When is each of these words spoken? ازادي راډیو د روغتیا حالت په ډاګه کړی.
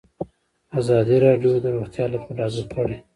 ازادي 0.79 1.17
راډیو 1.25 1.51
د 1.63 1.65
روغتیا 1.75 2.03
حالت 2.05 2.21
په 2.27 2.33
ډاګه 2.37 2.63
کړی. 2.73 2.97